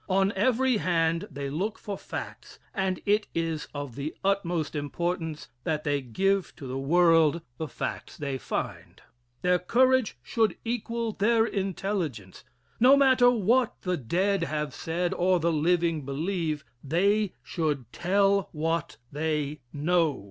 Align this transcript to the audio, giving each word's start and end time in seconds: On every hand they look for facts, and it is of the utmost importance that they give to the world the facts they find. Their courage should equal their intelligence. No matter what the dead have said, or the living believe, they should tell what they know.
On 0.09 0.31
every 0.35 0.77
hand 0.77 1.27
they 1.29 1.47
look 1.51 1.77
for 1.77 1.95
facts, 1.95 2.57
and 2.73 2.99
it 3.05 3.27
is 3.35 3.67
of 3.71 3.93
the 3.95 4.15
utmost 4.23 4.73
importance 4.75 5.49
that 5.63 5.83
they 5.83 6.01
give 6.01 6.55
to 6.55 6.65
the 6.65 6.79
world 6.79 7.41
the 7.59 7.67
facts 7.67 8.17
they 8.17 8.39
find. 8.39 9.03
Their 9.43 9.59
courage 9.59 10.17
should 10.23 10.57
equal 10.65 11.11
their 11.11 11.45
intelligence. 11.45 12.43
No 12.79 12.97
matter 12.97 13.29
what 13.29 13.75
the 13.83 13.95
dead 13.95 14.45
have 14.45 14.73
said, 14.73 15.13
or 15.13 15.39
the 15.39 15.53
living 15.53 16.03
believe, 16.03 16.65
they 16.83 17.35
should 17.43 17.85
tell 17.93 18.49
what 18.53 18.97
they 19.11 19.59
know. 19.71 20.19